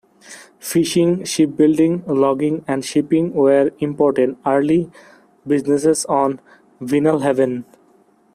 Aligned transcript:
Fishing, 0.59 1.23
shipbuilding, 1.25 2.03
logging 2.07 2.65
and 2.67 2.83
shipping 2.83 3.31
were 3.35 3.69
important 3.77 4.35
early 4.47 4.89
businesses 5.45 6.05
on 6.05 6.41
Vinalhaven. 6.81 7.65